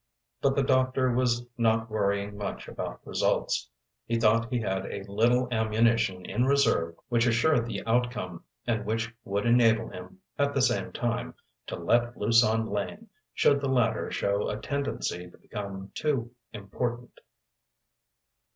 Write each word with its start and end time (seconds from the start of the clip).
But 0.41 0.55
the 0.55 0.63
doctor 0.63 1.11
was 1.13 1.45
not 1.59 1.91
worrying 1.91 2.35
much 2.35 2.67
about 2.67 3.05
results. 3.05 3.69
He 4.07 4.19
thought 4.19 4.51
he 4.51 4.59
had 4.59 4.83
a 4.87 5.03
little 5.03 5.47
ammunition 5.51 6.25
in 6.25 6.45
reserve 6.45 6.95
which 7.09 7.27
assured 7.27 7.67
the 7.67 7.85
outcome, 7.85 8.43
and 8.65 8.83
which 8.83 9.13
would 9.23 9.45
enable 9.45 9.89
him, 9.89 10.19
at 10.39 10.55
the 10.55 10.61
same 10.63 10.91
time, 10.91 11.35
to 11.67 11.75
"let 11.75 12.17
loose 12.17 12.43
on 12.43 12.67
Lane," 12.71 13.09
should 13.35 13.61
the 13.61 13.69
latter 13.69 14.09
show 14.09 14.49
a 14.49 14.57
tendency 14.57 15.29
to 15.29 15.37
become 15.37 15.91
too 15.93 16.31
important. 16.51 17.19